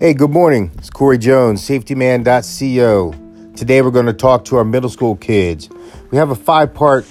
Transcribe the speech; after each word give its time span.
Hey, 0.00 0.14
good 0.14 0.30
morning. 0.30 0.70
It's 0.78 0.88
Corey 0.88 1.18
Jones, 1.18 1.60
safetyman.co. 1.60 3.52
Today 3.54 3.82
we're 3.82 3.90
going 3.90 4.06
to 4.06 4.14
talk 4.14 4.46
to 4.46 4.56
our 4.56 4.64
middle 4.64 4.88
school 4.88 5.14
kids. 5.14 5.68
We 6.10 6.16
have 6.16 6.30
a 6.30 6.34
five 6.34 6.72
part 6.72 7.04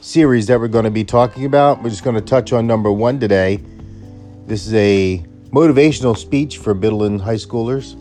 series 0.00 0.46
that 0.46 0.60
we're 0.60 0.68
going 0.68 0.84
to 0.84 0.92
be 0.92 1.02
talking 1.02 1.44
about. 1.44 1.82
We're 1.82 1.90
just 1.90 2.04
going 2.04 2.14
to 2.14 2.22
touch 2.22 2.52
on 2.52 2.64
number 2.64 2.92
one 2.92 3.18
today. 3.18 3.60
This 4.46 4.64
is 4.64 4.74
a 4.74 5.26
motivational 5.50 6.16
speech 6.16 6.58
for 6.58 6.72
middle 6.72 7.02
and 7.02 7.20
high 7.20 7.34
schoolers. 7.34 7.94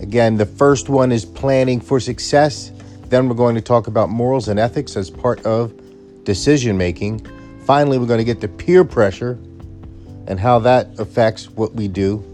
Again, 0.00 0.36
the 0.36 0.46
first 0.46 0.88
one 0.88 1.10
is 1.10 1.24
planning 1.24 1.80
for 1.80 1.98
success. 1.98 2.70
Then 3.06 3.28
we're 3.28 3.34
going 3.34 3.56
to 3.56 3.60
talk 3.60 3.88
about 3.88 4.10
morals 4.10 4.46
and 4.46 4.60
ethics 4.60 4.96
as 4.96 5.10
part 5.10 5.44
of 5.44 5.72
decision 6.22 6.78
making. 6.78 7.26
Finally, 7.64 7.98
we're 7.98 8.06
going 8.06 8.18
to 8.18 8.24
get 8.24 8.40
to 8.42 8.46
peer 8.46 8.84
pressure 8.84 9.40
and 10.28 10.38
how 10.38 10.60
that 10.60 11.00
affects 11.00 11.50
what 11.50 11.74
we 11.74 11.88
do 11.88 12.24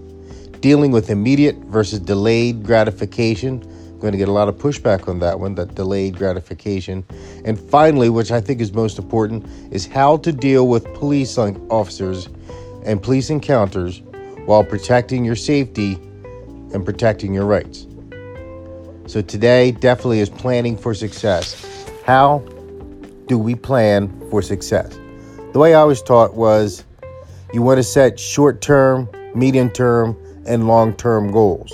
dealing 0.67 0.91
with 0.91 1.11
immediate 1.11 1.55
versus 1.67 2.01
delayed 2.01 2.65
gratification. 2.65 3.63
I'm 3.63 4.01
going 4.01 4.11
to 4.11 4.19
get 4.19 4.27
a 4.27 4.33
lot 4.33 4.49
of 4.49 4.57
pushback 4.57 5.07
on 5.07 5.21
that 5.21 5.39
one, 5.39 5.55
that 5.55 5.77
delayed 5.77 6.17
gratification. 6.17 7.05
And 7.45 7.57
finally, 7.57 8.09
which 8.09 8.33
I 8.33 8.41
think 8.41 8.61
is 8.61 8.73
most 8.73 8.99
important, 8.99 9.47
is 9.71 9.87
how 9.87 10.17
to 10.17 10.33
deal 10.33 10.67
with 10.67 10.93
police 10.95 11.39
officers 11.39 12.29
and 12.85 13.01
police 13.01 13.31
encounters 13.31 14.03
while 14.47 14.65
protecting 14.65 15.25
your 15.25 15.37
safety 15.37 15.93
and 16.75 16.85
protecting 16.85 17.33
your 17.33 17.47
rights. 17.47 17.87
So 19.07 19.23
today 19.23 19.71
definitely 19.71 20.19
is 20.19 20.31
planning 20.31 20.77
for 20.77 20.95
success. 20.95 21.65
How 22.05 22.39
do 23.29 23.39
we 23.39 23.55
plan 23.55 24.11
for 24.31 24.43
success? 24.43 24.99
The 25.53 25.61
way 25.61 25.77
I 25.77 25.85
was 25.85 26.03
taught 26.03 26.35
was 26.35 26.83
you 27.55 27.63
want 27.63 27.79
to 27.79 27.85
set 27.85 28.19
short 28.19 28.61
term, 28.61 29.09
medium 29.33 29.71
term, 29.71 30.17
and 30.47 30.67
long 30.67 30.95
term 30.95 31.31
goals. 31.31 31.73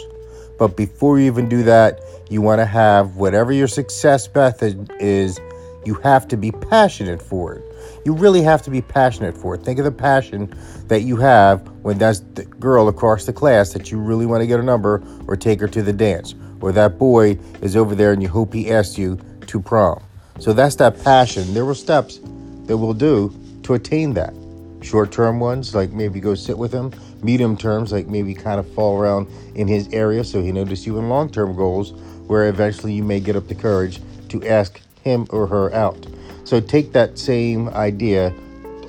But 0.59 0.77
before 0.77 1.19
you 1.19 1.27
even 1.27 1.49
do 1.49 1.63
that, 1.65 2.01
you 2.31 2.41
want 2.41 2.61
to 2.61 2.67
have 2.67 3.17
whatever 3.17 3.53
your 3.53 3.69
success 3.69 4.29
method 4.35 4.91
is, 5.01 5.41
you 5.85 5.95
have 5.95 6.29
to 6.29 6.37
be 6.37 6.53
passionate 6.53 7.21
for 7.21 7.55
it. 7.55 7.65
You 8.05 8.15
really 8.15 8.43
have 8.43 8.63
to 8.63 8.71
be 8.71 8.81
passionate 8.81 9.37
for 9.37 9.55
it. 9.55 9.63
Think 9.63 9.79
of 9.79 9.85
the 9.85 9.93
passion 9.93 10.53
that 10.89 11.03
you 11.03 11.17
have 11.17 11.67
when 11.83 11.99
that's 11.99 12.21
the 12.35 12.45
girl 12.45 12.89
across 12.89 13.27
the 13.27 13.33
class 13.33 13.73
that 13.73 13.91
you 13.91 13.99
really 13.99 14.27
want 14.27 14.41
to 14.41 14.47
get 14.47 14.61
a 14.61 14.63
number 14.63 15.03
or 15.27 15.37
take 15.37 15.61
her 15.61 15.69
to 15.69 15.83
the 15.83 15.93
dance, 15.93 16.35
or 16.61 16.73
that 16.73 16.99
boy 16.99 17.39
is 17.61 17.77
over 17.77 17.95
there 17.95 18.13
and 18.13 18.23
you 18.23 18.29
hope 18.29 18.53
he 18.55 18.71
asks 18.71 18.99
you 18.99 19.19
to 19.47 19.61
prom. 19.61 20.03
So 20.39 20.53
that's 20.53 20.77
that 20.77 21.03
passion. 21.05 21.55
There 21.55 21.65
were 21.65 21.75
steps 21.75 22.19
that 22.67 22.77
we'll 22.77 22.95
do 22.95 23.33
to 23.65 23.75
attain 23.75 24.15
that. 24.15 24.35
Short 24.81 25.13
term 25.13 25.39
ones, 25.39 25.75
like 25.75 25.93
maybe 25.93 26.19
go 26.19 26.35
sit 26.35 26.59
with 26.59 26.73
him. 26.73 26.93
Medium 27.23 27.57
terms, 27.57 27.93
like 27.93 28.09
maybe 28.09 28.35
kind 28.35 28.59
of 28.59 28.69
fall 28.75 28.99
around 28.99 29.29
in 29.55 29.69
his 29.69 29.89
area 29.93 30.25
so 30.25 30.43
he 30.43 30.53
notices 30.53 30.87
you. 30.87 30.99
in 30.99 31.09
long 31.09 31.31
term 31.31 31.55
goals, 31.55 31.93
where 32.27 32.49
eventually 32.49 32.93
you 32.93 33.03
may 33.03 33.21
get 33.21 33.37
up 33.37 33.49
the 33.49 33.55
courage 33.55 34.01
to 34.29 34.47
ask 34.47 34.81
him 35.03 35.27
or 35.31 35.47
her 35.47 35.73
out. 35.75 36.07
So 36.45 36.61
take 36.61 36.93
that 36.93 37.19
same 37.19 37.69
idea, 37.71 38.35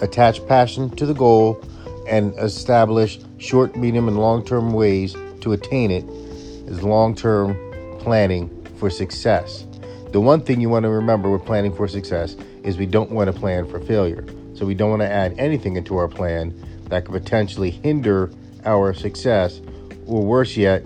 attach 0.02 0.46
passion 0.48 0.90
to 0.96 1.06
the 1.06 1.14
goal, 1.14 1.64
and 2.08 2.34
establish 2.40 3.20
short, 3.38 3.76
medium, 3.76 4.08
and 4.08 4.18
long 4.18 4.44
term 4.44 4.74
ways 4.74 5.16
to 5.42 5.54
attain 5.54 5.92
it 5.92 6.06
as 6.70 6.84
long 6.84 7.16
term 7.16 7.56
planning 8.00 8.50
for 8.78 8.90
success. 8.90 9.66
The 10.12 10.22
one 10.22 10.42
thing 10.42 10.62
you 10.62 10.70
want 10.70 10.84
to 10.84 10.90
remember 10.90 11.30
with 11.30 11.46
planning 11.46 11.74
for 11.74 11.88
success 11.88 12.36
is 12.64 12.78
we 12.78 12.86
don't 12.86 13.12
want 13.12 13.34
to 13.34 13.40
plan 13.40 13.68
for 13.68 13.80
failure. 13.80 14.26
So 14.54 14.66
we 14.66 14.76
don't 14.76 14.90
want 14.90 15.02
to 15.02 15.10
add 15.10 15.34
anything 15.40 15.76
into 15.76 15.98
our 15.98 16.08
plan 16.08 16.54
that 16.94 17.06
could 17.06 17.14
potentially 17.14 17.72
hinder 17.72 18.32
our 18.66 18.94
success, 18.94 19.60
or 20.06 20.24
worse 20.24 20.56
yet, 20.56 20.84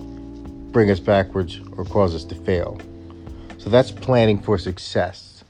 bring 0.72 0.90
us 0.90 1.02
backwards 1.02 1.60
or 1.76 1.84
cause 1.84 2.16
us 2.16 2.24
to 2.24 2.36
fail. 2.36 2.80
So 3.58 3.70
that's 3.70 3.92
planning 3.92 4.42
for 4.42 4.58
success. 4.58 5.44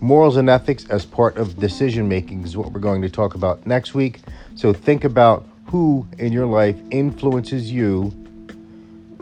Morals 0.00 0.36
and 0.36 0.48
ethics 0.48 0.86
as 0.88 1.04
part 1.04 1.36
of 1.36 1.58
decision 1.58 2.08
making 2.08 2.44
is 2.44 2.56
what 2.56 2.72
we're 2.72 2.80
going 2.80 3.02
to 3.02 3.10
talk 3.10 3.34
about 3.34 3.66
next 3.66 3.92
week. 3.92 4.20
So 4.54 4.72
think 4.72 5.04
about 5.04 5.46
who 5.66 6.08
in 6.18 6.32
your 6.32 6.46
life 6.46 6.76
influences 6.90 7.70
you 7.70 8.12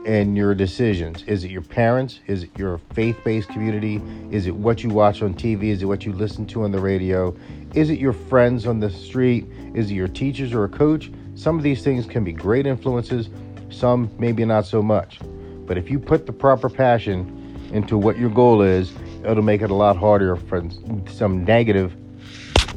and 0.06 0.36
your 0.36 0.54
decisions? 0.54 1.22
Is 1.24 1.44
it 1.44 1.50
your 1.50 1.62
parents? 1.62 2.20
Is 2.26 2.44
it 2.44 2.50
your 2.58 2.78
faith 2.94 3.16
based 3.24 3.48
community? 3.48 4.00
Is 4.30 4.46
it 4.46 4.54
what 4.54 4.82
you 4.82 4.90
watch 4.90 5.22
on 5.22 5.34
TV? 5.34 5.64
Is 5.64 5.82
it 5.82 5.86
what 5.86 6.04
you 6.04 6.12
listen 6.12 6.46
to 6.48 6.64
on 6.64 6.72
the 6.72 6.80
radio? 6.80 7.36
Is 7.74 7.90
it 7.90 7.98
your 7.98 8.12
friends 8.12 8.66
on 8.66 8.80
the 8.80 8.90
street? 8.90 9.46
Is 9.74 9.90
it 9.90 9.94
your 9.94 10.08
teachers 10.08 10.52
or 10.52 10.64
a 10.64 10.68
coach? 10.68 11.10
Some 11.34 11.56
of 11.56 11.62
these 11.62 11.82
things 11.82 12.06
can 12.06 12.24
be 12.24 12.32
great 12.32 12.66
influences, 12.66 13.30
some 13.70 14.10
maybe 14.18 14.44
not 14.44 14.66
so 14.66 14.82
much. 14.82 15.18
But 15.66 15.78
if 15.78 15.90
you 15.90 15.98
put 15.98 16.26
the 16.26 16.32
proper 16.32 16.68
passion 16.68 17.70
into 17.72 17.96
what 17.96 18.18
your 18.18 18.30
goal 18.30 18.62
is, 18.62 18.92
it'll 19.24 19.42
make 19.42 19.62
it 19.62 19.70
a 19.70 19.74
lot 19.74 19.96
harder 19.96 20.36
for 20.36 20.62
some 21.10 21.44
negative, 21.44 21.96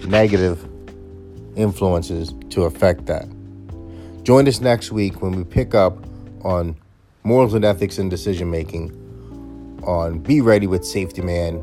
negative 0.05 0.67
influences 1.55 2.33
to 2.51 2.63
affect 2.63 3.05
that. 3.07 3.27
Join 4.23 4.47
us 4.47 4.61
next 4.61 4.91
week 4.91 5.21
when 5.21 5.33
we 5.33 5.43
pick 5.43 5.75
up 5.75 6.05
on 6.41 6.75
morals 7.25 7.55
and 7.55 7.65
ethics 7.65 7.97
in 7.97 8.07
decision 8.07 8.49
making 8.49 8.91
on 9.83 10.19
Be 10.19 10.39
Ready 10.41 10.67
with 10.67 10.85
Safety 10.85 11.21
Man, 11.21 11.59